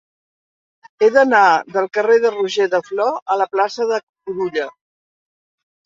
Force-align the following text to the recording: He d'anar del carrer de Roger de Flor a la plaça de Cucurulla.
He 1.05 1.09
d'anar 1.17 1.41
del 1.77 1.89
carrer 1.99 2.17
de 2.25 2.33
Roger 2.39 2.69
de 2.73 2.83
Flor 2.91 3.15
a 3.37 3.41
la 3.45 3.51
plaça 3.55 3.89
de 3.97 4.05
Cucurulla. 4.09 4.71